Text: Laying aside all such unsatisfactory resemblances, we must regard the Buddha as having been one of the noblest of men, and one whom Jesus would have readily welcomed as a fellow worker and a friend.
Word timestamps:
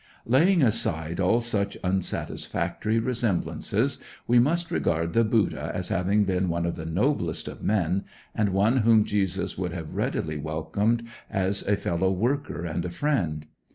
Laying 0.25 0.63
aside 0.63 1.19
all 1.19 1.41
such 1.41 1.77
unsatisfactory 1.83 2.97
resemblances, 2.97 3.99
we 4.25 4.39
must 4.39 4.71
regard 4.71 5.13
the 5.13 5.23
Buddha 5.23 5.71
as 5.75 5.89
having 5.89 6.23
been 6.23 6.49
one 6.49 6.65
of 6.65 6.73
the 6.75 6.87
noblest 6.87 7.47
of 7.47 7.61
men, 7.61 8.05
and 8.33 8.49
one 8.49 8.77
whom 8.77 9.03
Jesus 9.05 9.59
would 9.59 9.73
have 9.73 9.93
readily 9.93 10.39
welcomed 10.39 11.07
as 11.29 11.61
a 11.67 11.77
fellow 11.77 12.11
worker 12.11 12.65
and 12.65 12.83
a 12.83 12.89
friend. 12.89 13.45